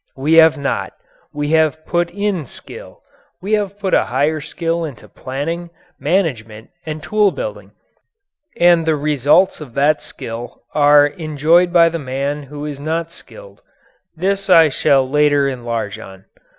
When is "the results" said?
8.87-9.61